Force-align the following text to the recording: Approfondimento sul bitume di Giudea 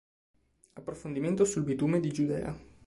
Approfondimento 0.73 1.45
sul 1.45 1.61
bitume 1.61 1.99
di 1.99 2.09
Giudea 2.11 2.59